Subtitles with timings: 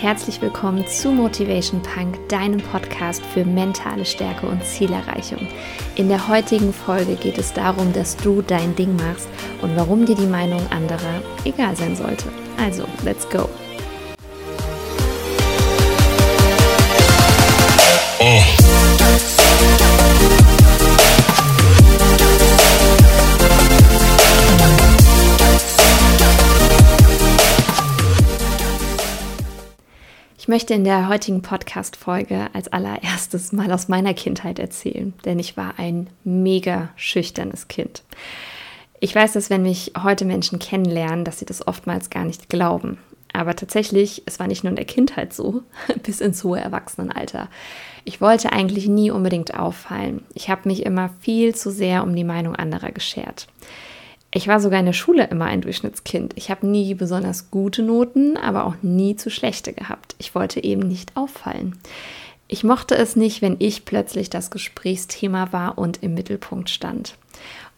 [0.00, 5.48] herzlich willkommen zu Motivation Punk, deinem Podcast für mentale Stärke und Zielerreichung.
[5.96, 9.28] In der heutigen Folge geht es darum, dass du dein Ding machst
[9.60, 12.28] und warum dir die Meinung anderer egal sein sollte.
[12.58, 13.48] Also, let's go!
[30.58, 35.78] Möchte in der heutigen Podcast-Folge als allererstes mal aus meiner Kindheit erzählen, denn ich war
[35.78, 38.02] ein mega schüchternes Kind.
[38.98, 42.98] Ich weiß, dass wenn mich heute Menschen kennenlernen, dass sie das oftmals gar nicht glauben.
[43.32, 45.62] Aber tatsächlich, es war nicht nur in der Kindheit so,
[46.02, 47.48] bis ins hohe Erwachsenenalter.
[48.04, 50.24] Ich wollte eigentlich nie unbedingt auffallen.
[50.34, 53.46] Ich habe mich immer viel zu sehr um die Meinung anderer geschert.
[54.30, 56.34] Ich war sogar in der Schule immer ein Durchschnittskind.
[56.36, 60.14] Ich habe nie besonders gute Noten, aber auch nie zu schlechte gehabt.
[60.18, 61.78] Ich wollte eben nicht auffallen.
[62.46, 67.16] Ich mochte es nicht, wenn ich plötzlich das Gesprächsthema war und im Mittelpunkt stand.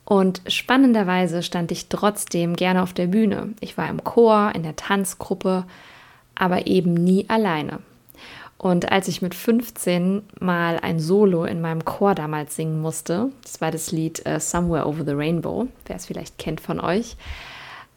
[0.05, 3.55] Und spannenderweise stand ich trotzdem gerne auf der Bühne.
[3.61, 5.65] Ich war im Chor, in der Tanzgruppe,
[6.35, 7.79] aber eben nie alleine.
[8.61, 13.63] Und als ich mit 15 mal ein Solo in meinem Chor damals singen musste, das
[13.63, 17.17] war das Lied uh, Somewhere Over the Rainbow, wer es vielleicht kennt von euch,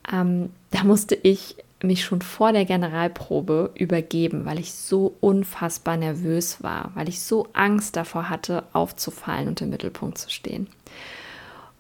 [0.10, 6.64] ähm, da musste ich mich schon vor der Generalprobe übergeben, weil ich so unfassbar nervös
[6.64, 10.68] war, weil ich so Angst davor hatte, aufzufallen und im Mittelpunkt zu stehen.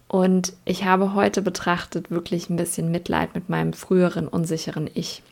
[0.09, 5.23] Und ich habe heute betrachtet wirklich ein bisschen Mitleid mit meinem früheren unsicheren Ich.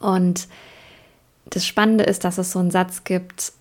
[0.00, 0.48] Und
[1.46, 3.52] das Spannende ist, dass es so einen Satz gibt,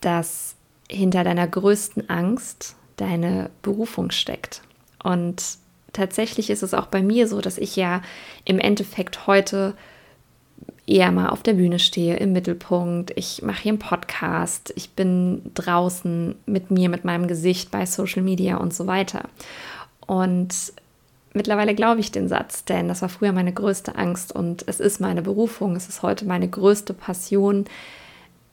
[0.00, 0.54] dass
[0.88, 4.62] hinter deiner größten Angst deine Berufung steckt.
[5.02, 5.42] Und
[5.92, 8.02] tatsächlich ist es auch bei mir so, dass ich ja
[8.44, 9.74] im Endeffekt heute
[10.86, 13.12] eher mal auf der Bühne stehe, im Mittelpunkt.
[13.14, 18.22] Ich mache hier einen Podcast, ich bin draußen mit mir, mit meinem Gesicht bei Social
[18.22, 19.28] Media und so weiter.
[20.06, 20.72] Und
[21.32, 25.00] mittlerweile glaube ich den Satz, denn das war früher meine größte Angst und es ist
[25.00, 27.66] meine Berufung, es ist heute meine größte Passion,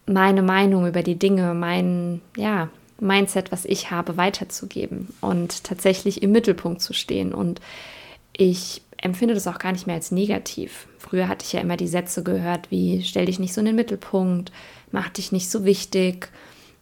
[0.05, 6.31] meine Meinung über die Dinge, mein ja, Mindset, was ich habe, weiterzugeben und tatsächlich im
[6.31, 7.33] Mittelpunkt zu stehen.
[7.33, 7.61] Und
[8.33, 10.87] ich empfinde das auch gar nicht mehr als negativ.
[10.97, 13.75] Früher hatte ich ja immer die Sätze gehört wie stell dich nicht so in den
[13.75, 14.51] Mittelpunkt,
[14.91, 16.29] mach dich nicht so wichtig,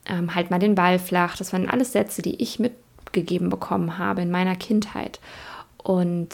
[0.05, 1.35] ähm, halt mal den Ball flach.
[1.37, 5.19] Das waren alles Sätze, die ich mitgegeben bekommen habe in meiner Kindheit.
[5.85, 6.29] Und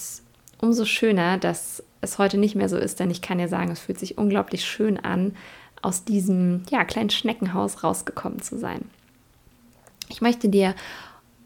[0.62, 3.82] umso schöner, dass es heute nicht mehr so ist, denn ich kann ja sagen, es
[3.82, 5.36] fühlt sich unglaublich schön an,
[5.82, 8.86] aus diesem ja, kleinen Schneckenhaus rausgekommen zu sein.
[10.08, 10.74] Ich möchte dir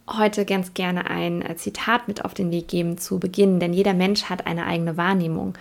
[0.07, 4.25] heute ganz gerne ein Zitat mit auf den Weg geben zu Beginn, denn jeder Mensch
[4.25, 5.57] hat eine eigene Wahrnehmung.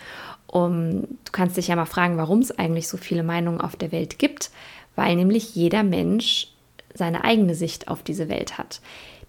[0.46, 3.90] Um, du kannst dich ja mal fragen, warum es eigentlich so viele Meinungen auf der
[3.90, 4.50] Welt gibt,
[4.96, 6.48] weil nämlich jeder Mensch
[6.92, 8.82] seine eigene Sicht auf diese Welt hat.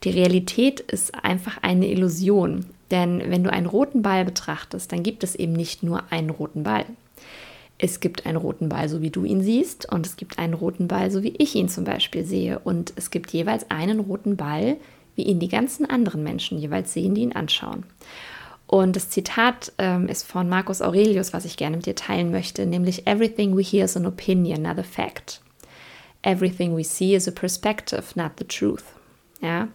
[0.03, 2.65] Die Realität ist einfach eine Illusion.
[2.91, 6.63] Denn wenn du einen roten Ball betrachtest, dann gibt es eben nicht nur einen roten
[6.63, 6.85] Ball.
[7.77, 10.87] Es gibt einen roten Ball, so wie du ihn siehst, und es gibt einen roten
[10.87, 12.59] Ball, so wie ich ihn zum Beispiel sehe.
[12.59, 14.77] Und es gibt jeweils einen roten Ball,
[15.15, 17.83] wie ihn die ganzen anderen Menschen jeweils sehen, die ihn anschauen.
[18.67, 22.65] Und das Zitat ähm, ist von Marcus Aurelius, was ich gerne mit dir teilen möchte,
[22.65, 25.41] nämlich Everything we hear is an opinion, not a fact.
[26.23, 28.83] Everything we see is a perspective, not the truth.
[29.41, 29.67] Ja,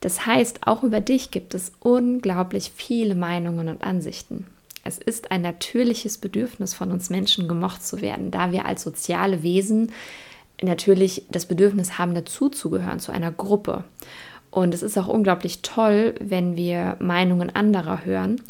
[0.00, 4.46] das heißt, auch über dich gibt es unglaublich viele Meinungen und Ansichten.
[4.84, 9.42] Es ist ein natürliches Bedürfnis von uns Menschen, gemocht zu werden, da wir als soziale
[9.42, 9.92] Wesen
[10.62, 13.84] natürlich das Bedürfnis haben, dazuzugehören zu einer Gruppe.
[14.50, 18.40] Und es ist auch unglaublich toll, wenn wir Meinungen anderer hören,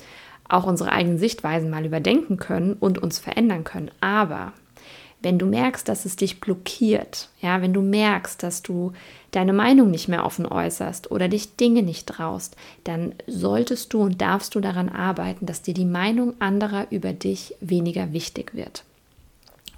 [0.49, 3.91] auch unsere eigenen Sichtweisen mal überdenken können und uns verändern können.
[4.01, 4.53] Aber
[5.21, 8.93] wenn du merkst, dass es dich blockiert, ja, wenn du merkst, dass du
[9.33, 14.21] deine Meinung nicht mehr offen äußerst oder dich Dinge nicht traust, dann solltest du und
[14.21, 18.85] darfst du daran arbeiten, dass dir die Meinung anderer über dich weniger wichtig wird.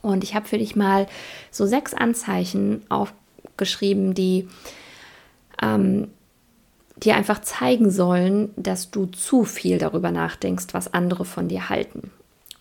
[0.02, 1.06] Und ich habe für dich mal
[1.50, 4.48] so sechs Anzeichen aufgeschrieben, die
[5.62, 6.08] ähm,
[6.96, 12.10] dir einfach zeigen sollen, dass du zu viel darüber nachdenkst, was andere von dir halten.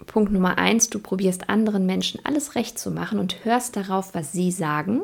[0.05, 4.31] Punkt Nummer eins, du probierst anderen Menschen alles recht zu machen und hörst darauf, was
[4.31, 5.01] sie sagen.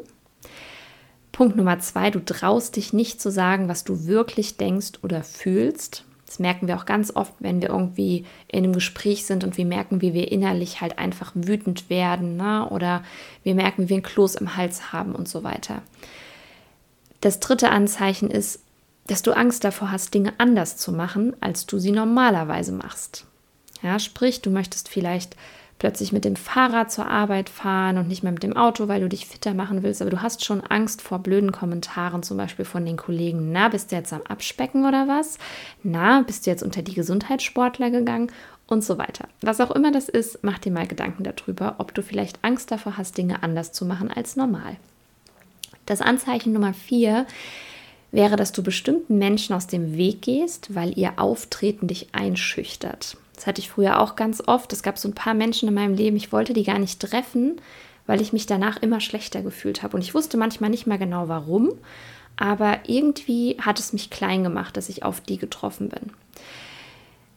[1.31, 6.05] Punkt Nummer zwei, du traust dich nicht zu sagen, was du wirklich denkst oder fühlst.
[6.25, 9.65] Das merken wir auch ganz oft, wenn wir irgendwie in einem Gespräch sind und wir
[9.65, 12.67] merken, wie wir innerlich halt einfach wütend werden ne?
[12.69, 13.03] oder
[13.43, 15.81] wir merken, wie wir ein Kloß im Hals haben und so weiter.
[17.21, 18.61] Das dritte Anzeichen ist,
[19.07, 23.27] dass du Angst davor hast, Dinge anders zu machen, als du sie normalerweise machst.
[23.81, 25.35] Ja, sprich, du möchtest vielleicht
[25.77, 29.09] plötzlich mit dem Fahrrad zur Arbeit fahren und nicht mehr mit dem Auto, weil du
[29.09, 32.85] dich fitter machen willst, aber du hast schon Angst vor blöden Kommentaren, zum Beispiel von
[32.85, 33.51] den Kollegen.
[33.51, 35.37] Na, bist du jetzt am Abspecken oder was?
[35.83, 38.31] Na, bist du jetzt unter die Gesundheitssportler gegangen?
[38.67, 39.27] Und so weiter.
[39.41, 42.97] Was auch immer das ist, mach dir mal Gedanken darüber, ob du vielleicht Angst davor
[42.97, 44.77] hast, Dinge anders zu machen als normal.
[45.85, 47.27] Das Anzeichen Nummer vier
[48.11, 53.17] wäre, dass du bestimmten Menschen aus dem Weg gehst, weil ihr Auftreten dich einschüchtert.
[53.35, 54.71] Das hatte ich früher auch ganz oft.
[54.73, 57.61] Es gab so ein paar Menschen in meinem Leben, ich wollte die gar nicht treffen,
[58.07, 59.97] weil ich mich danach immer schlechter gefühlt habe.
[59.97, 61.71] Und ich wusste manchmal nicht mehr genau warum,
[62.37, 66.11] aber irgendwie hat es mich klein gemacht, dass ich auf die getroffen bin.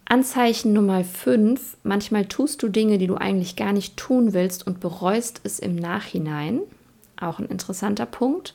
[0.04, 4.80] Anzeichen Nummer 5, manchmal tust du Dinge, die du eigentlich gar nicht tun willst und
[4.80, 6.60] bereust es im Nachhinein.
[7.20, 8.54] Auch ein interessanter Punkt.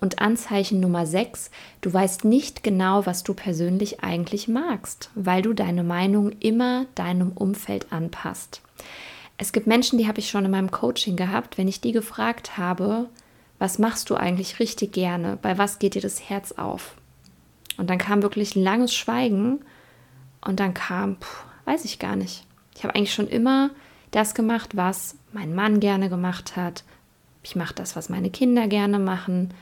[0.00, 1.50] Und Anzeichen Nummer 6,
[1.82, 7.32] du weißt nicht genau, was du persönlich eigentlich magst, weil du deine Meinung immer deinem
[7.32, 8.62] Umfeld anpasst.
[9.36, 12.56] Es gibt Menschen, die habe ich schon in meinem Coaching gehabt, wenn ich die gefragt
[12.56, 13.10] habe,
[13.58, 16.94] was machst du eigentlich richtig gerne, bei was geht dir das Herz auf?
[17.76, 19.60] Und dann kam wirklich ein langes Schweigen
[20.40, 22.46] und dann kam, puh, weiß ich gar nicht.
[22.74, 23.70] Ich habe eigentlich schon immer
[24.12, 26.84] das gemacht, was mein Mann gerne gemacht hat.
[27.42, 29.52] Ich mache das, was meine Kinder gerne machen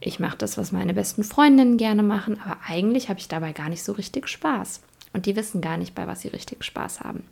[0.00, 3.68] ich mache das, was meine besten Freundinnen gerne machen, aber eigentlich habe ich dabei gar
[3.68, 4.82] nicht so richtig Spaß.
[5.12, 7.24] Und die wissen gar nicht, bei was sie richtig Spaß haben.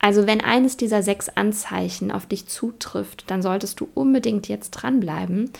[0.00, 5.50] Also wenn eines dieser sechs Anzeichen auf dich zutrifft, dann solltest du unbedingt jetzt dranbleiben,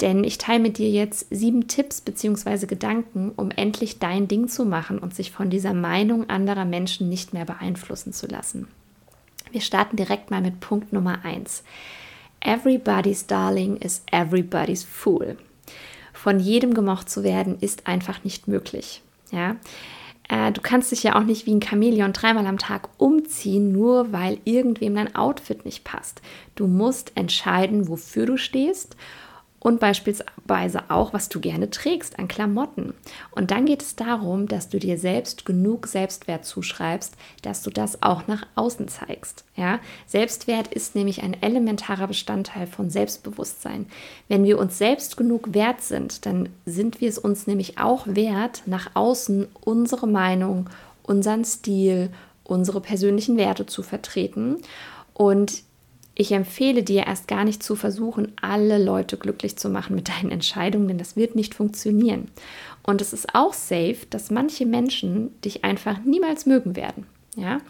[0.00, 2.66] denn ich teile mit dir jetzt sieben Tipps bzw.
[2.66, 7.34] Gedanken, um endlich dein Ding zu machen und sich von dieser Meinung anderer Menschen nicht
[7.34, 8.68] mehr beeinflussen zu lassen.
[9.50, 11.64] Wir starten direkt mal mit Punkt Nummer eins.
[12.40, 15.36] Everybody's Darling is everybody's Fool
[16.22, 19.00] von jedem gemocht zu werden, ist einfach nicht möglich.
[19.30, 19.56] Ja?
[20.28, 24.12] Äh, du kannst dich ja auch nicht wie ein Chamäleon dreimal am Tag umziehen, nur
[24.12, 26.20] weil irgendwem dein Outfit nicht passt.
[26.56, 28.96] Du musst entscheiden, wofür du stehst
[29.60, 32.94] und beispielsweise auch, was du gerne trägst an Klamotten.
[33.30, 38.02] Und dann geht es darum, dass du dir selbst genug Selbstwert zuschreibst, dass du das
[38.02, 39.44] auch nach außen zeigst.
[39.54, 39.78] Ja?
[40.06, 43.86] Selbstwert ist nämlich ein elementarer Bestandteil von Selbstbewusstsein.
[44.28, 48.62] Wenn wir uns selbst genug wert sind, dann sind wir es uns nämlich auch wert,
[48.64, 50.70] nach außen unsere Meinung,
[51.02, 52.10] unseren Stil,
[52.44, 54.56] unsere persönlichen Werte zu vertreten.
[55.12, 55.64] Und
[56.20, 60.30] ich empfehle dir erst gar nicht zu versuchen, alle Leute glücklich zu machen mit deinen
[60.30, 62.28] Entscheidungen, denn das wird nicht funktionieren.
[62.82, 67.06] Und es ist auch safe, dass manche Menschen dich einfach niemals mögen werden.
[67.36, 67.62] Ja,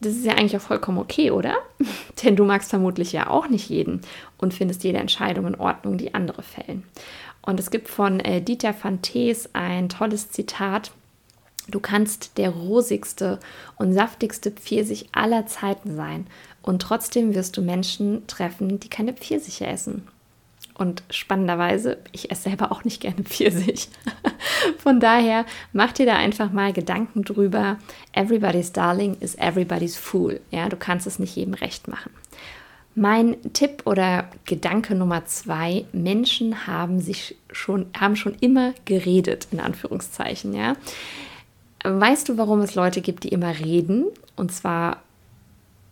[0.00, 1.54] das ist ja eigentlich auch vollkommen okay, oder?
[2.24, 4.00] Denn du magst vermutlich ja auch nicht jeden
[4.38, 6.84] und findest jede Entscheidung in Ordnung, die andere fällen.
[7.42, 10.92] Und es gibt von äh, Dieter van Thees ein tolles Zitat.
[11.68, 13.38] Du kannst der rosigste
[13.76, 16.26] und saftigste Pfirsich aller Zeiten sein
[16.62, 20.06] und trotzdem wirst du Menschen treffen, die keine Pfirsiche essen.
[20.74, 23.88] Und spannenderweise, ich esse selber auch nicht gerne Pfirsich.
[24.78, 27.78] Von daher mach dir da einfach mal Gedanken drüber.
[28.12, 30.40] Everybody's Darling is everybody's Fool.
[30.50, 32.10] Ja, du kannst es nicht jedem recht machen.
[32.94, 39.60] Mein Tipp oder Gedanke Nummer zwei: Menschen haben sich schon, haben schon immer geredet, in
[39.60, 40.54] Anführungszeichen.
[40.54, 40.76] Ja.
[41.84, 44.06] Weißt du, warum es Leute gibt, die immer reden?
[44.36, 45.02] Und zwar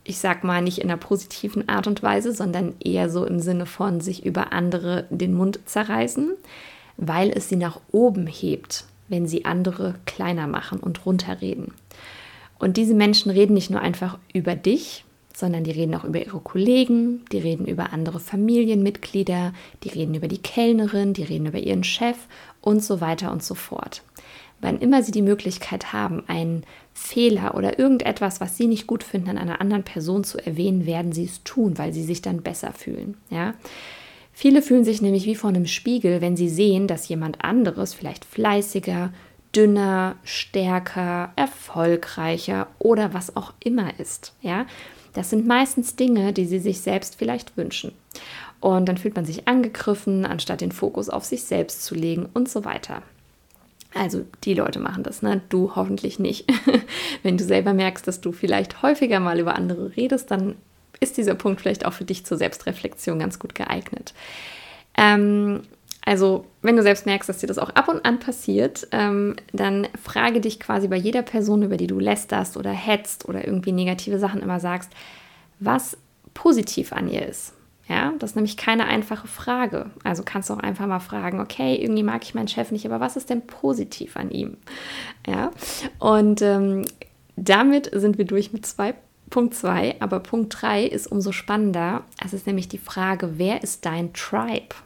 [0.05, 3.67] ich sag mal, nicht in einer positiven Art und Weise, sondern eher so im Sinne
[3.67, 6.31] von sich über andere den Mund zerreißen,
[6.97, 11.75] weil es sie nach oben hebt, wenn sie andere kleiner machen und runterreden.
[12.59, 15.05] Und diese Menschen reden nicht nur einfach über dich,
[15.35, 19.53] sondern die reden auch über ihre Kollegen, die reden über andere Familienmitglieder,
[19.83, 22.17] die reden über die Kellnerin, die reden über ihren Chef
[22.61, 24.03] und so weiter und so fort.
[24.61, 26.65] Wann immer sie die Möglichkeit haben, einen
[27.01, 31.13] Fehler oder irgendetwas, was sie nicht gut finden, an einer anderen Person zu erwähnen, werden
[31.13, 33.17] sie es tun, weil sie sich dann besser fühlen.
[33.31, 33.55] Ja?
[34.33, 38.25] Viele fühlen sich nämlich wie vor einem Spiegel, wenn sie sehen, dass jemand anderes vielleicht
[38.25, 39.13] fleißiger,
[39.57, 44.35] dünner, stärker, erfolgreicher oder was auch immer ist.
[44.43, 44.67] Ja?
[45.15, 47.93] Das sind meistens Dinge, die sie sich selbst vielleicht wünschen.
[48.61, 52.49] Und dann fühlt man sich angegriffen, anstatt den Fokus auf sich selbst zu legen und
[52.49, 53.03] so weiter.
[53.95, 55.43] Also die Leute machen das, ne?
[55.49, 56.47] Du hoffentlich nicht.
[57.23, 60.57] Wenn du selber merkst, dass du vielleicht häufiger mal über andere redest, dann
[61.01, 64.15] ist dieser Punkt vielleicht auch für dich zur Selbstreflexion ganz gut geeignet.
[64.97, 65.63] Ähm,
[66.05, 69.89] also, wenn du selbst merkst, dass dir das auch ab und an passiert, ähm, dann
[70.03, 74.19] frage dich quasi bei jeder Person, über die du lästerst oder hetzt oder irgendwie negative
[74.19, 74.91] Sachen immer sagst,
[75.59, 75.97] was
[76.33, 77.55] positiv an ihr ist.
[77.91, 79.91] Ja, das ist nämlich keine einfache Frage.
[80.05, 83.01] Also kannst du auch einfach mal fragen, okay, irgendwie mag ich meinen Chef nicht, aber
[83.01, 84.59] was ist denn positiv an ihm?
[85.27, 85.51] Ja,
[85.99, 86.85] und ähm,
[87.35, 88.95] damit sind wir durch mit zwei
[89.29, 89.97] Punkt 2.
[90.01, 92.05] Aber Punkt 3 ist umso spannender.
[92.25, 94.77] Es ist nämlich die Frage, wer ist dein Tribe?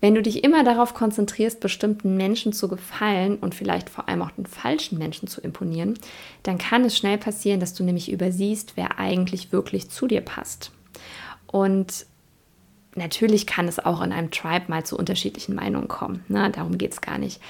[0.00, 4.32] Wenn du dich immer darauf konzentrierst, bestimmten Menschen zu gefallen und vielleicht vor allem auch
[4.32, 5.96] den falschen Menschen zu imponieren,
[6.42, 10.72] dann kann es schnell passieren, dass du nämlich übersiehst, wer eigentlich wirklich zu dir passt.
[11.52, 12.06] Und
[12.96, 16.24] natürlich kann es auch in einem Tribe mal zu unterschiedlichen Meinungen kommen.
[16.26, 16.50] Ne?
[16.50, 17.40] Darum geht es gar nicht.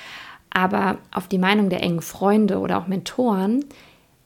[0.50, 3.64] Aber auf die Meinung der engen Freunde oder auch Mentoren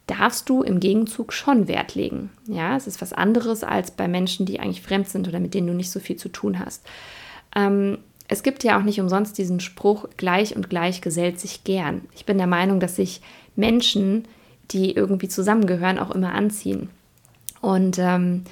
[0.09, 2.31] darfst du im Gegenzug schon Wert legen.
[2.47, 5.67] Ja, es ist was anderes als bei Menschen, die eigentlich fremd sind oder mit denen
[5.69, 6.85] du nicht so viel zu tun hast.
[7.55, 12.03] Ähm, es gibt ja auch nicht umsonst diesen Spruch, gleich und gleich gesellt sich gern.
[12.15, 13.21] Ich bin der Meinung, dass sich
[13.55, 14.27] Menschen,
[14.71, 16.91] die irgendwie zusammengehören, auch immer anziehen.
[17.61, 18.45] Und ähm,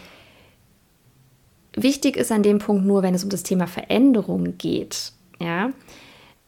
[1.76, 5.70] wichtig ist an dem Punkt nur, wenn es um das Thema Veränderung geht, ja,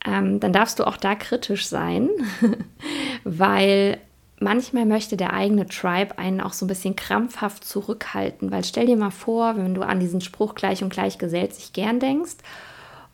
[0.05, 2.09] ähm, dann darfst du auch da kritisch sein,
[3.25, 3.99] weil
[4.39, 8.97] manchmal möchte der eigene Tribe einen auch so ein bisschen krampfhaft zurückhalten, weil stell dir
[8.97, 12.37] mal vor, wenn du an diesen Spruch gleich und gleich gesellt sich gern denkst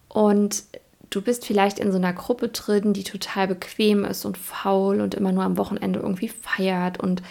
[0.08, 0.64] und
[1.10, 5.14] du bist vielleicht in so einer Gruppe drin, die total bequem ist und faul und
[5.14, 7.22] immer nur am Wochenende irgendwie feiert und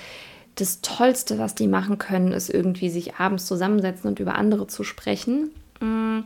[0.55, 4.83] das Tollste, was die machen können, ist irgendwie sich abends zusammensetzen und über andere zu
[4.83, 5.51] sprechen.
[5.79, 6.19] Mm.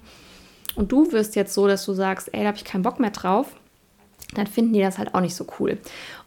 [0.76, 3.12] Und du wirst jetzt so, dass du sagst, ey, da habe ich keinen Bock mehr
[3.12, 3.48] drauf,
[4.34, 5.78] dann finden die das halt auch nicht so cool.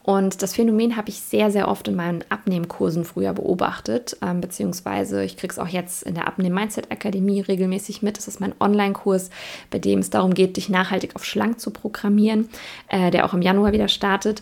[0.02, 5.22] Und das Phänomen habe ich sehr, sehr oft in meinen Abnehmkursen früher beobachtet, ähm, beziehungsweise
[5.22, 8.16] ich kriege es auch jetzt in der Abnehm-Mindset-Akademie regelmäßig mit.
[8.16, 9.28] Das ist mein Online-Kurs,
[9.70, 12.48] bei dem es darum geht, dich nachhaltig auf schlank zu programmieren,
[12.88, 14.40] äh, der auch im Januar wieder startet.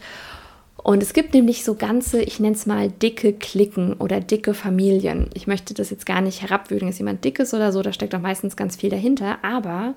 [0.86, 5.28] Und es gibt nämlich so ganze, ich nenne es mal dicke Klicken oder dicke Familien.
[5.34, 8.14] Ich möchte das jetzt gar nicht herabwürdigen, dass jemand dick ist oder so, da steckt
[8.14, 9.38] auch meistens ganz viel dahinter.
[9.42, 9.94] Aber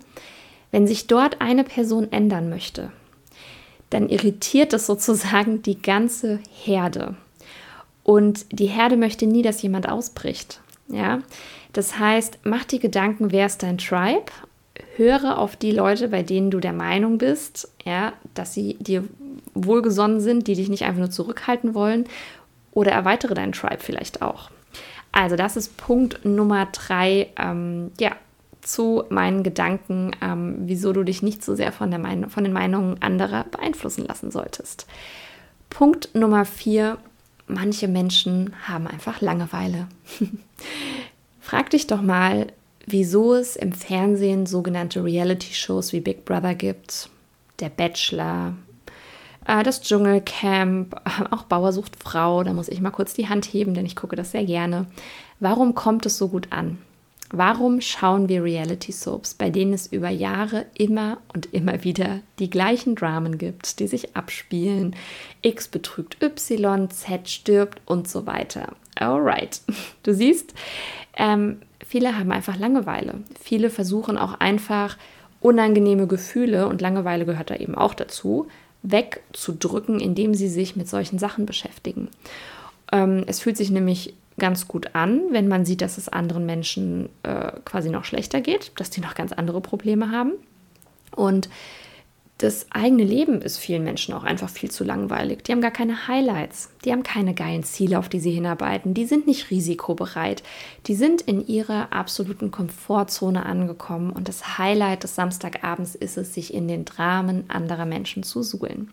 [0.72, 2.92] wenn sich dort eine Person ändern möchte,
[3.92, 7.16] dann irritiert es sozusagen die ganze Herde.
[8.02, 10.60] Und die Herde möchte nie, dass jemand ausbricht.
[10.88, 11.20] Ja?
[11.72, 14.32] Das heißt, mach dir Gedanken, wer ist dein Tribe?
[14.96, 19.04] Höre auf die Leute, bei denen du der Meinung bist, ja, dass sie dir
[19.66, 22.06] wohlgesonnen sind, die dich nicht einfach nur zurückhalten wollen.
[22.72, 24.52] Oder erweitere deinen Tribe vielleicht auch.
[25.12, 27.30] Also, das ist Punkt Nummer drei.
[27.38, 28.12] Ähm, ja,
[28.62, 32.54] zu meinen Gedanken, ähm, wieso du dich nicht so sehr von, der Mein von den
[32.54, 34.86] Meinungen anderer beeinflussen lassen solltest.
[35.70, 36.98] Punkt Nummer vier.
[37.48, 39.88] Manche Menschen haben einfach Langeweile.
[41.40, 42.48] Frag dich doch mal,
[42.86, 47.10] wieso es im Fernsehen sogenannte Reality-Shows wie Big Brother gibt,
[47.60, 48.54] Der Bachelor,
[49.50, 50.96] äh, das Dschungelcamp,
[51.32, 52.44] auch Bauer sucht Frau.
[52.44, 54.86] Da muss ich mal kurz die Hand heben, denn ich gucke das sehr gerne.
[55.40, 56.78] Warum kommt es so gut an?
[57.32, 62.50] Warum schauen wir Reality Soaps, bei denen es über Jahre immer und immer wieder die
[62.50, 64.96] gleichen Dramen gibt, die sich abspielen?
[65.44, 68.74] X betrügt Y, Z stirbt und so weiter.
[68.96, 69.62] Alright,
[70.04, 70.56] du siehst,
[71.18, 73.16] ähm, viele haben einfach Langeweile.
[73.40, 74.98] Viele versuchen auch einfach
[75.40, 78.48] unangenehme Gefühle und Langeweile gehört da eben auch dazu,
[78.84, 82.10] wegzudrücken, indem sie sich mit solchen Sachen beschäftigen.
[82.92, 87.10] Ähm, es fühlt sich nämlich ganz gut an, wenn man sieht, dass es anderen Menschen
[87.24, 90.32] äh, quasi noch schlechter geht, dass die noch ganz andere Probleme haben.
[91.16, 91.50] Und
[92.40, 95.44] das eigene Leben ist vielen Menschen auch einfach viel zu langweilig.
[95.44, 99.06] Die haben gar keine Highlights, die haben keine geilen Ziele, auf die sie hinarbeiten, die
[99.06, 100.42] sind nicht risikobereit,
[100.88, 106.54] die sind in ihrer absoluten Komfortzone angekommen und das Highlight des Samstagabends ist es, sich
[106.54, 108.92] in den Dramen anderer Menschen zu suhlen.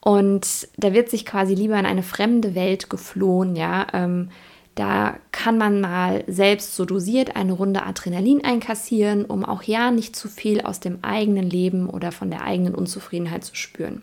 [0.00, 3.86] Und da wird sich quasi lieber in eine fremde Welt geflohen, ja.
[3.94, 4.30] Ähm,
[4.74, 10.16] da kann man mal selbst so dosiert eine Runde Adrenalin einkassieren, um auch ja nicht
[10.16, 14.02] zu viel aus dem eigenen Leben oder von der eigenen Unzufriedenheit zu spüren.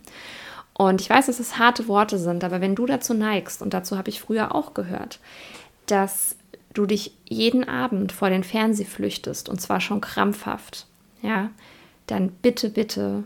[0.74, 3.98] Und ich weiß, dass es harte Worte sind, aber wenn du dazu neigst, und dazu
[3.98, 5.20] habe ich früher auch gehört,
[5.88, 6.36] dass
[6.74, 10.86] du dich jeden Abend vor den Fernseher flüchtest und zwar schon krampfhaft,
[11.24, 11.50] ja,
[12.06, 13.24] dann bitte, bitte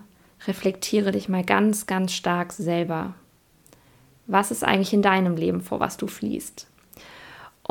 [0.48, 3.13] reflektiere dich mal ganz, ganz stark selber.
[4.27, 6.67] Was ist eigentlich in deinem Leben, vor was du fließt?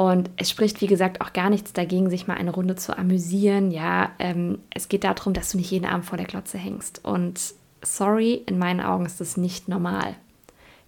[0.01, 3.71] Und es spricht, wie gesagt, auch gar nichts dagegen, sich mal eine Runde zu amüsieren.
[3.71, 7.05] Ja, ähm, es geht darum, dass du nicht jeden Abend vor der Klotze hängst.
[7.05, 7.39] Und
[7.83, 10.17] sorry, in meinen Augen ist das nicht normal.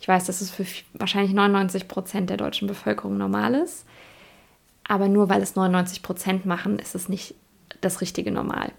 [0.01, 0.65] Ich weiß, dass es für
[0.95, 3.85] wahrscheinlich 99 Prozent der deutschen Bevölkerung normal ist.
[4.89, 7.35] Aber nur weil es 99 Prozent machen, ist es nicht
[7.83, 8.73] das richtige Normal.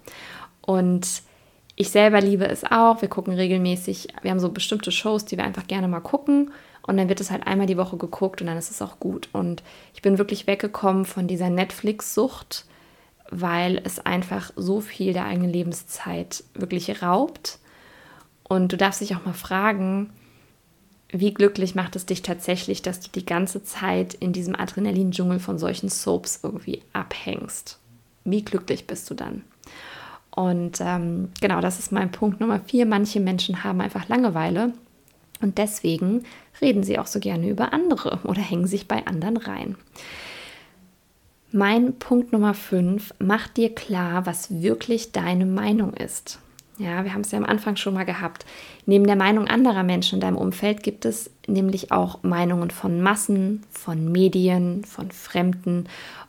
[0.62, 1.22] Und
[1.76, 3.02] ich selber liebe es auch.
[3.02, 6.50] Wir gucken regelmäßig, wir haben so bestimmte Shows, die wir einfach gerne mal gucken.
[6.86, 9.28] Und dann wird es halt einmal die Woche geguckt und dann ist es auch gut.
[9.32, 9.62] Und
[9.94, 12.66] ich bin wirklich weggekommen von dieser Netflix-Sucht,
[13.30, 17.58] weil es einfach so viel der eigenen Lebenszeit wirklich raubt.
[18.42, 20.10] Und du darfst dich auch mal fragen,
[21.08, 25.58] wie glücklich macht es dich tatsächlich, dass du die ganze Zeit in diesem Adrenalin-Dschungel von
[25.58, 27.78] solchen Soaps irgendwie abhängst?
[28.24, 29.42] Wie glücklich bist du dann?
[30.30, 32.84] Und ähm, genau, das ist mein Punkt Nummer vier.
[32.84, 34.72] Manche Menschen haben einfach Langeweile
[35.44, 36.24] und deswegen
[36.60, 39.76] reden sie auch so gerne über andere oder hängen sich bei anderen rein.
[41.52, 46.40] Mein Punkt Nummer fünf, mach dir klar, was wirklich deine Meinung ist.
[46.78, 48.44] Ja, wir haben es ja am Anfang schon mal gehabt.
[48.86, 53.62] Neben der Meinung anderer Menschen in deinem Umfeld gibt es nämlich auch Meinungen von Massen,
[53.70, 55.84] von Medien, von Fremden.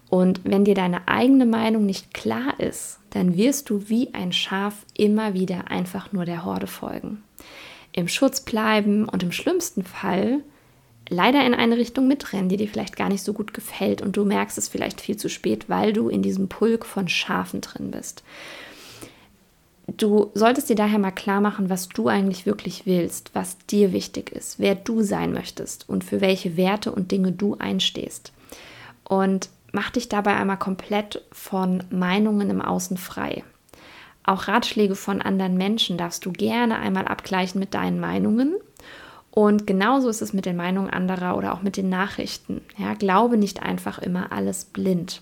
[0.10, 4.86] Und wenn dir deine eigene Meinung nicht klar ist, dann wirst du wie ein Schaf
[4.93, 7.24] immer wieder einfach nur der Horde folgen.
[7.97, 10.41] Im Schutz bleiben und im schlimmsten Fall
[11.07, 14.25] leider in eine Richtung mitrennen, die dir vielleicht gar nicht so gut gefällt und du
[14.25, 18.23] merkst es vielleicht viel zu spät, weil du in diesem Pulk von Schafen drin bist.
[19.87, 24.29] Du solltest dir daher mal klar machen, was du eigentlich wirklich willst, was dir wichtig
[24.29, 28.33] ist, wer du sein möchtest und für welche Werte und Dinge du einstehst.
[29.05, 33.45] Und mach dich dabei einmal komplett von Meinungen im Außen frei.
[34.25, 38.55] Auch Ratschläge von anderen Menschen darfst du gerne einmal abgleichen mit deinen Meinungen.
[39.32, 42.62] Und genauso ist es mit den Meinungen anderer oder auch mit den Nachrichten.
[42.77, 45.22] Ja, glaube nicht einfach immer alles blind.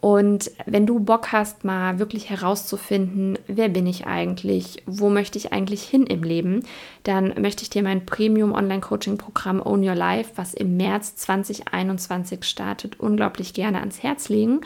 [0.00, 5.52] Und wenn du Bock hast, mal wirklich herauszufinden, wer bin ich eigentlich, wo möchte ich
[5.52, 6.62] eigentlich hin im Leben,
[7.02, 11.16] dann möchte ich dir mein Premium Online Coaching Programm Own Your Life, was im März
[11.16, 14.60] 2021 startet, unglaublich gerne ans Herz legen,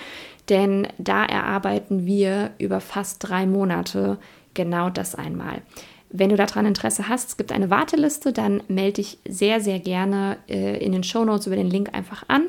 [0.48, 4.18] denn da erarbeiten wir über fast drei Monate
[4.54, 5.62] genau das einmal.
[6.10, 10.36] Wenn du daran Interesse hast, es gibt eine Warteliste, dann melde dich sehr, sehr gerne
[10.48, 12.48] äh, in den Show Notes über den Link einfach an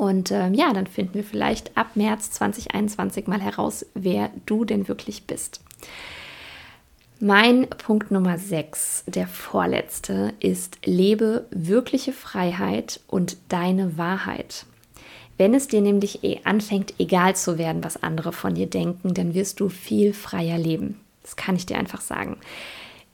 [0.00, 4.88] und ähm, ja, dann finden wir vielleicht ab März 2021 mal heraus, wer du denn
[4.88, 5.60] wirklich bist.
[7.20, 14.64] Mein Punkt Nummer 6, der vorletzte, ist lebe wirkliche Freiheit und deine Wahrheit.
[15.40, 19.32] Wenn es dir nämlich eh anfängt, egal zu werden, was andere von dir denken, dann
[19.32, 21.00] wirst du viel freier leben.
[21.22, 22.36] Das kann ich dir einfach sagen.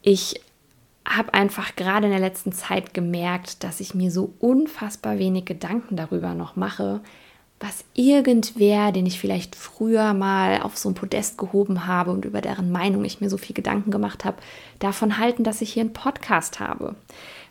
[0.02, 0.40] Ich
[1.06, 5.94] habe einfach gerade in der letzten Zeit gemerkt, dass ich mir so unfassbar wenig Gedanken
[5.94, 7.00] darüber noch mache,
[7.60, 12.40] was irgendwer, den ich vielleicht früher mal auf so ein Podest gehoben habe und über
[12.40, 14.38] deren Meinung ich mir so viel Gedanken gemacht habe,
[14.80, 16.96] davon halten, dass ich hier einen Podcast habe.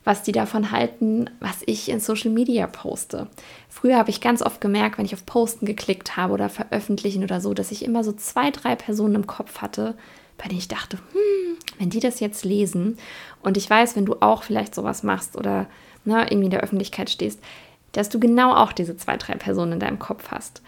[0.06, 3.28] Was die davon halten, was ich in Social Media poste.
[3.68, 7.42] Früher habe ich ganz oft gemerkt, wenn ich auf Posten geklickt habe oder veröffentlichen oder
[7.42, 9.96] so, dass ich immer so zwei, drei Personen im Kopf hatte,
[10.38, 12.98] bei denen ich dachte, hm, wenn die das jetzt lesen
[13.42, 15.68] und ich weiß, wenn du auch vielleicht sowas machst oder
[16.04, 17.40] ne, irgendwie in der Öffentlichkeit stehst,
[17.92, 20.62] dass du genau auch diese zwei, drei Personen in deinem Kopf hast.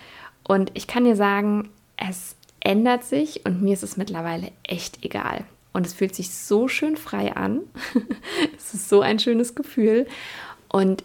[0.43, 5.45] Und ich kann dir sagen, es ändert sich und mir ist es mittlerweile echt egal.
[5.77, 7.59] Und es fühlt sich so schön frei an.
[8.57, 10.07] es ist so ein schönes Gefühl.
[10.69, 11.03] Und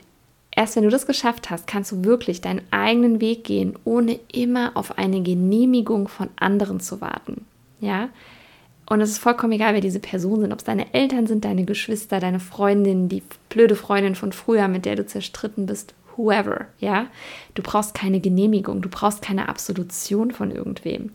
[0.51, 4.73] erst wenn du das geschafft hast, kannst du wirklich deinen eigenen Weg gehen, ohne immer
[4.73, 7.45] auf eine Genehmigung von anderen zu warten.
[7.81, 8.09] Ja,
[8.87, 11.65] und es ist vollkommen egal, wer diese Personen sind, ob es deine Eltern sind, deine
[11.65, 17.09] Geschwister, deine Freundin, die blöde Freundin von früher, mit der du zerstritten bist, whoever, ja?
[17.55, 21.11] Du brauchst keine Genehmigung, du brauchst keine Absolution von irgendwem.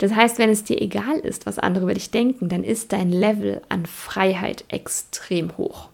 [0.00, 3.10] Das heißt, wenn es dir egal ist, was andere über dich denken, dann ist dein
[3.10, 5.90] Level an Freiheit extrem hoch.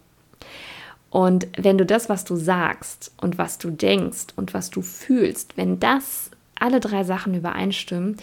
[1.09, 5.57] Und wenn du das, was du sagst und was du denkst und was du fühlst,
[5.57, 8.15] wenn das alle drei Sachen übereinstimmen,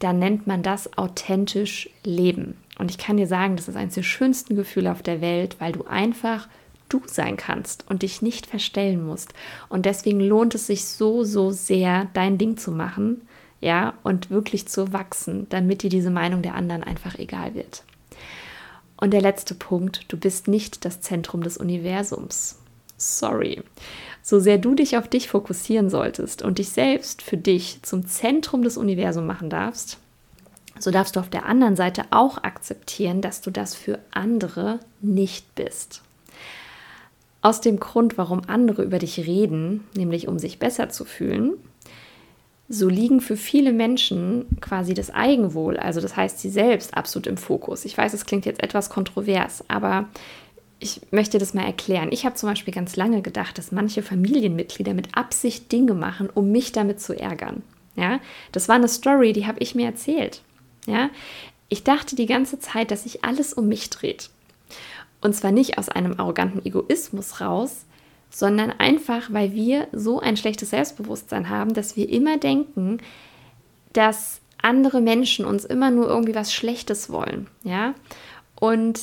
[0.00, 2.56] dann nennt man das authentisch Leben.
[2.76, 5.70] Und ich kann dir sagen, das ist eines der schönsten Gefühle auf der Welt, weil
[5.70, 6.48] du einfach
[6.88, 9.34] du sein kannst und dich nicht verstellen musst.
[9.68, 13.22] Und deswegen lohnt es sich so, so sehr, dein Ding zu machen,
[13.60, 17.82] ja, und wirklich zu wachsen, damit dir diese Meinung der anderen einfach egal wird.
[18.96, 22.58] Und der letzte Punkt, du bist nicht das Zentrum des Universums.
[22.96, 23.62] Sorry.
[24.22, 28.62] So sehr du dich auf dich fokussieren solltest und dich selbst für dich zum Zentrum
[28.62, 29.98] des Universums machen darfst,
[30.80, 35.54] so darfst du auf der anderen Seite auch akzeptieren, dass du das für andere nicht
[35.54, 36.02] bist.
[37.40, 41.54] Aus dem Grund, warum andere über dich reden, nämlich um sich besser zu fühlen,
[42.68, 47.38] so liegen für viele Menschen quasi das Eigenwohl, also das heißt sie selbst, absolut im
[47.38, 47.84] Fokus.
[47.84, 50.08] Ich weiß, es klingt jetzt etwas kontrovers, aber
[50.78, 52.10] ich möchte das mal erklären.
[52.12, 56.52] Ich habe zum Beispiel ganz lange gedacht, dass manche Familienmitglieder mit Absicht Dinge machen, um
[56.52, 57.62] mich damit zu ärgern.
[57.96, 58.20] Ja,
[58.52, 60.42] das war eine Story, die habe ich mir erzählt.
[60.86, 61.10] Ja,
[61.68, 64.30] ich dachte die ganze Zeit, dass sich alles um mich dreht.
[65.20, 67.86] Und zwar nicht aus einem arroganten Egoismus raus,
[68.38, 72.98] sondern einfach, weil wir so ein schlechtes Selbstbewusstsein haben, dass wir immer denken,
[73.92, 77.48] dass andere Menschen uns immer nur irgendwie was Schlechtes wollen.
[77.64, 77.94] Ja,
[78.60, 79.00] und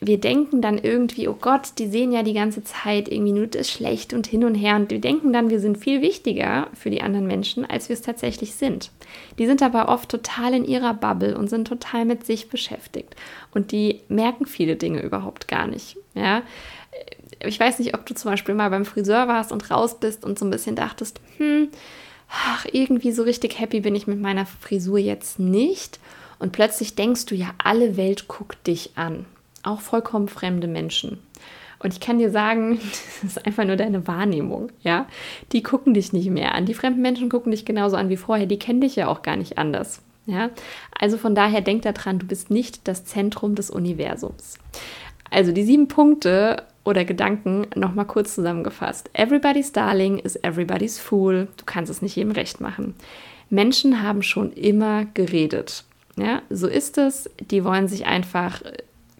[0.00, 3.70] wir denken dann irgendwie, oh Gott, die sehen ja die ganze Zeit irgendwie nur das
[3.70, 4.74] schlecht und hin und her.
[4.74, 8.02] Und wir denken dann, wir sind viel wichtiger für die anderen Menschen, als wir es
[8.02, 8.90] tatsächlich sind.
[9.38, 13.14] Die sind aber oft total in ihrer Bubble und sind total mit sich beschäftigt.
[13.54, 15.96] Und die merken viele Dinge überhaupt gar nicht.
[16.14, 16.42] Ja?
[17.40, 20.38] Ich weiß nicht, ob du zum Beispiel mal beim Friseur warst und raus bist und
[20.38, 21.68] so ein bisschen dachtest, hm,
[22.28, 26.00] ach, irgendwie so richtig happy bin ich mit meiner Frisur jetzt nicht.
[26.38, 29.26] Und plötzlich denkst du ja, alle Welt guckt dich an
[29.66, 31.18] auch vollkommen fremde Menschen.
[31.78, 32.80] Und ich kann dir sagen,
[33.22, 35.06] das ist einfach nur deine Wahrnehmung, ja.
[35.52, 36.64] Die gucken dich nicht mehr an.
[36.64, 38.46] Die fremden Menschen gucken dich genauso an wie vorher.
[38.46, 40.50] Die kennen dich ja auch gar nicht anders, ja.
[40.98, 44.58] Also von daher denk daran, du bist nicht das Zentrum des Universums.
[45.30, 49.10] Also die sieben Punkte oder Gedanken nochmal kurz zusammengefasst.
[49.12, 51.48] Everybody's Darling is everybody's Fool.
[51.56, 52.94] Du kannst es nicht jedem recht machen.
[53.50, 55.84] Menschen haben schon immer geredet.
[56.16, 57.28] Ja, so ist es.
[57.50, 58.62] Die wollen sich einfach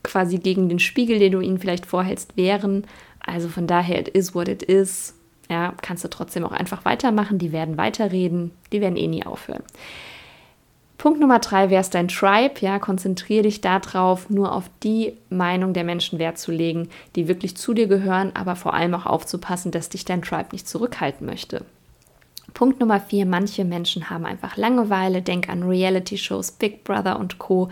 [0.02, 2.86] quasi gegen den Spiegel, den du ihnen vielleicht vorhältst, wehren.
[3.20, 5.14] Also von daher, it is what it is.
[5.50, 7.38] Ja, kannst du trotzdem auch einfach weitermachen.
[7.38, 8.52] Die werden weiterreden.
[8.72, 9.62] Die werden eh nie aufhören.
[10.98, 12.54] Punkt Nummer drei wäre es dein Tribe.
[12.60, 17.56] Ja, konzentriere dich darauf, nur auf die Meinung der Menschen Wert zu legen, die wirklich
[17.56, 21.64] zu dir gehören, aber vor allem auch aufzupassen, dass dich dein Tribe nicht zurückhalten möchte.
[22.54, 25.20] Punkt Nummer vier: Manche Menschen haben einfach Langeweile.
[25.20, 27.68] Denk an Reality-Shows, Big Brother und Co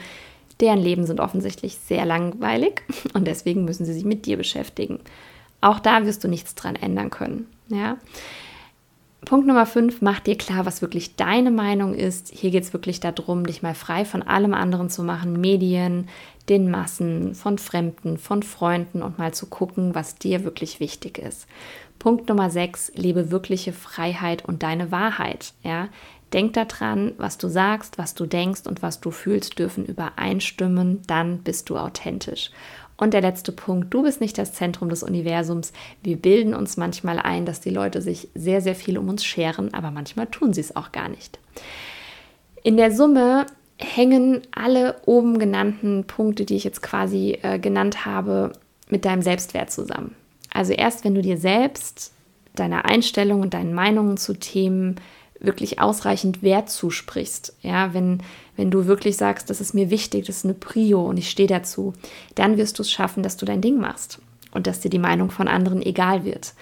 [0.60, 2.82] deren Leben sind offensichtlich sehr langweilig
[3.14, 5.00] und deswegen müssen sie sich mit dir beschäftigen.
[5.60, 7.46] Auch da wirst du nichts dran ändern können.
[7.68, 7.96] Ja?
[9.24, 12.30] Punkt Nummer 5, mach dir klar, was wirklich deine Meinung ist.
[12.32, 16.08] Hier geht es wirklich darum, dich mal frei von allem anderen zu machen, Medien,
[16.48, 21.46] den Massen, von Fremden, von Freunden und mal zu gucken, was dir wirklich wichtig ist.
[21.98, 25.54] Punkt Nummer 6, lebe wirkliche Freiheit und deine Wahrheit.
[25.62, 25.88] Ja?
[26.34, 31.38] Denk daran, was du sagst, was du denkst und was du fühlst, dürfen übereinstimmen, dann
[31.38, 32.50] bist du authentisch.
[32.96, 35.72] Und der letzte Punkt, du bist nicht das Zentrum des Universums.
[36.02, 39.74] Wir bilden uns manchmal ein, dass die Leute sich sehr, sehr viel um uns scheren,
[39.74, 41.38] aber manchmal tun sie es auch gar nicht.
[42.62, 43.46] In der Summe
[43.78, 48.52] hängen alle oben genannten Punkte, die ich jetzt quasi äh, genannt habe,
[48.88, 50.14] mit deinem Selbstwert zusammen.
[50.52, 52.12] Also erst wenn du dir selbst,
[52.54, 54.96] deiner Einstellung und deinen Meinungen zu Themen
[55.40, 58.22] wirklich ausreichend Wert zusprichst, ja, wenn,
[58.56, 61.48] wenn du wirklich sagst, das ist mir wichtig, das ist eine Prio und ich stehe
[61.48, 61.92] dazu,
[62.34, 64.20] dann wirst du es schaffen, dass du dein Ding machst
[64.52, 66.54] und dass dir die Meinung von anderen egal wird.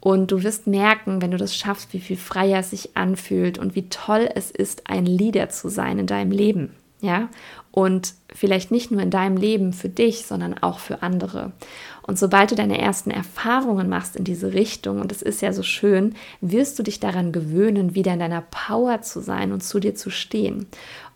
[0.00, 3.76] Und du wirst merken, wenn du das schaffst, wie viel freier es sich anfühlt und
[3.76, 6.74] wie toll es ist, ein Leader zu sein in deinem Leben.
[7.00, 7.30] Ja,
[7.72, 11.50] und vielleicht nicht nur in deinem Leben für dich, sondern auch für andere.
[12.02, 15.64] Und sobald du deine ersten Erfahrungen machst in diese Richtung, und es ist ja so
[15.64, 19.96] schön, wirst du dich daran gewöhnen, wieder in deiner Power zu sein und zu dir
[19.96, 20.66] zu stehen.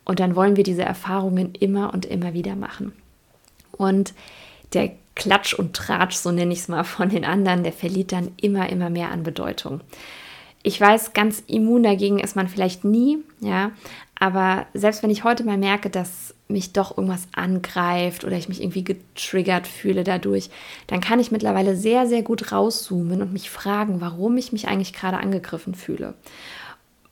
[0.06, 2.92] Und dann wollen wir diese Erfahrungen immer und immer wieder machen.
[3.72, 4.14] Und
[4.72, 8.32] der Klatsch und Tratsch, so nenne ich es mal, von den anderen, der verliert dann
[8.40, 9.80] immer, immer mehr an Bedeutung.
[10.62, 13.70] Ich weiß, ganz immun dagegen ist man vielleicht nie, ja,
[14.18, 18.62] aber selbst wenn ich heute mal merke, dass mich doch irgendwas angreift oder ich mich
[18.62, 20.50] irgendwie getriggert fühle dadurch,
[20.86, 24.92] dann kann ich mittlerweile sehr, sehr gut rauszoomen und mich fragen, warum ich mich eigentlich
[24.92, 26.14] gerade angegriffen fühle.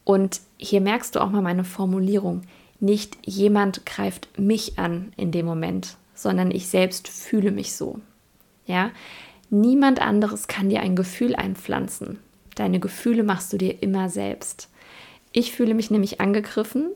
[0.05, 2.43] Und hier merkst du auch mal meine Formulierung.
[2.85, 7.99] Nicht jemand greift mich an in dem Moment, sondern ich selbst fühle mich so.
[8.67, 8.91] Ja?
[9.49, 12.19] Niemand anderes kann dir ein Gefühl einpflanzen.
[12.57, 14.69] Deine Gefühle machst du dir immer selbst.
[15.33, 16.91] Ich fühle mich nämlich angegriffen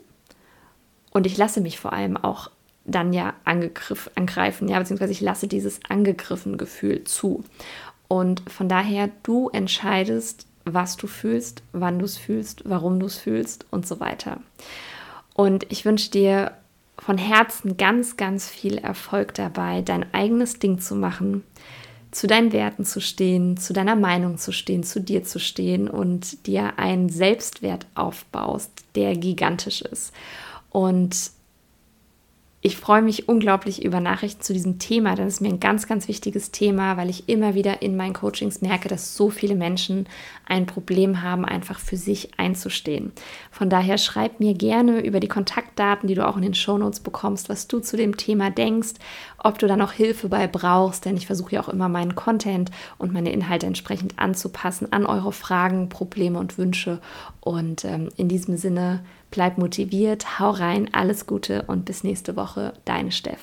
[1.13, 2.51] und ich lasse mich vor allem auch
[2.85, 7.45] dann ja angegriff, angreifen, ja, beziehungsweise ich lasse dieses angegriffen Gefühl zu.
[8.09, 13.17] Und von daher, du entscheidest, was du fühlst, wann du es fühlst, warum du es
[13.17, 14.43] fühlst und so weiter.
[15.39, 16.51] Und ich wünsche dir
[16.99, 21.45] von Herzen ganz, ganz viel Erfolg dabei, dein eigenes Ding zu machen,
[22.11, 26.49] zu deinen Werten zu stehen, zu deiner Meinung zu stehen, zu dir zu stehen und
[26.49, 30.13] dir einen Selbstwert aufbaust, der gigantisch ist.
[30.71, 31.31] Und
[32.61, 35.15] ich freue mich unglaublich über Nachrichten zu diesem Thema.
[35.15, 38.63] Das ist mir ein ganz, ganz wichtiges Thema, weil ich immer wieder in meinen Coachings
[38.63, 40.09] merke, dass so viele Menschen
[40.45, 43.13] ein Problem haben, einfach für sich einzustehen.
[43.53, 47.49] Von daher schreib mir gerne über die Kontaktdaten, die du auch in den Shownotes bekommst,
[47.49, 48.95] was du zu dem Thema denkst,
[49.39, 52.73] ob du da noch Hilfe bei brauchst, denn ich versuche ja auch immer meinen Content
[52.99, 57.01] und meine Inhalte entsprechend anzupassen an eure Fragen, Probleme und Wünsche.
[57.41, 62.73] Und ähm, in diesem Sinne, Bleib motiviert, hau rein, alles Gute und bis nächste Woche,
[62.85, 63.41] deine Steff.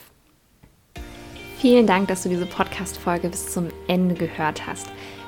[1.57, 4.87] Vielen Dank, dass du diese Podcast-Folge bis zum Ende gehört hast.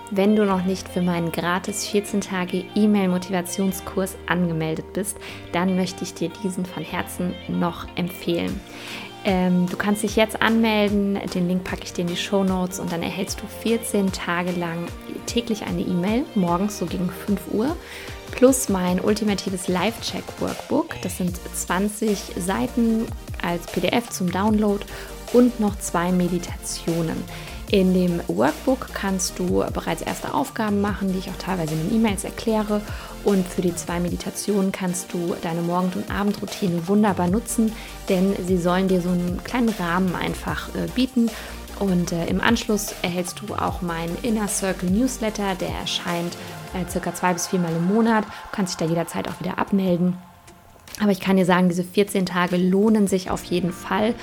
[0.09, 5.17] Wenn du noch nicht für meinen gratis 14 Tage E-Mail-Motivationskurs angemeldet bist,
[5.51, 8.59] dann möchte ich dir diesen von Herzen noch empfehlen.
[9.27, 12.79] Ähm, du kannst dich jetzt anmelden, den Link packe ich dir in die Show Notes
[12.79, 14.87] und dann erhältst du 14 Tage lang
[15.25, 17.75] täglich eine E-Mail, morgens so gegen 5 Uhr,
[18.31, 20.95] plus mein ultimatives Live-Check-Workbook.
[21.01, 23.05] Das sind 20 Seiten
[23.45, 24.85] als PDF zum Download
[25.33, 27.21] und noch zwei Meditationen.
[27.69, 31.97] In dem Workbook kannst du bereits erste Aufgaben machen, die ich auch teilweise in den
[31.97, 32.81] E-Mails erkläre.
[33.25, 37.73] Und für die zwei Meditationen kannst du deine Morgen- und Abendroutine wunderbar nutzen,
[38.07, 41.29] denn sie sollen dir so einen kleinen Rahmen einfach äh, bieten.
[41.79, 46.37] Und äh, im Anschluss erhältst du auch meinen Inner Circle Newsletter, der erscheint
[46.73, 48.23] äh, circa zwei bis viermal im Monat.
[48.23, 50.15] Du kannst dich da jederzeit auch wieder abmelden.
[51.01, 54.15] Aber ich kann dir sagen, diese 14 Tage lohnen sich auf jeden Fall.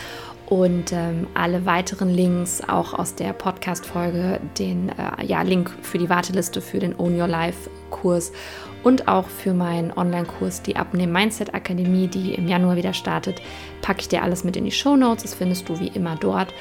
[0.47, 6.11] Und ähm, alle weiteren Links, auch aus der Podcast-Folge, den äh, ja, Link für die
[6.11, 8.31] Warteliste für den Own Your Life-Kurs
[8.83, 13.41] und auch für meinen Online-Kurs, die Abnehmen Mindset Akademie, die im Januar wieder startet,
[13.81, 15.23] packe ich dir alles mit in die Show Notes.
[15.23, 16.53] Das findest du wie immer dort.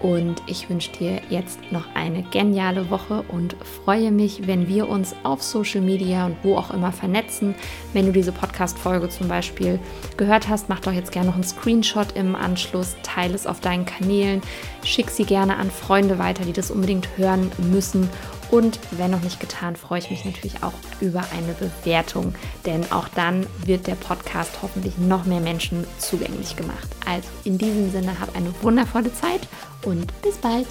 [0.00, 5.14] Und ich wünsche dir jetzt noch eine geniale Woche und freue mich, wenn wir uns
[5.22, 7.54] auf Social Media und wo auch immer vernetzen.
[7.92, 9.78] Wenn du diese Podcast-Folge zum Beispiel
[10.16, 13.86] gehört hast, mach doch jetzt gerne noch einen Screenshot im Anschluss, teile es auf deinen
[13.86, 14.42] Kanälen,
[14.84, 18.08] schick sie gerne an Freunde weiter, die das unbedingt hören müssen.
[18.52, 22.34] Und wenn noch nicht getan, freue ich mich natürlich auch über eine Bewertung,
[22.66, 26.86] denn auch dann wird der Podcast hoffentlich noch mehr Menschen zugänglich gemacht.
[27.06, 29.40] Also in diesem Sinne, hab eine wundervolle Zeit
[29.86, 30.66] und bis bald.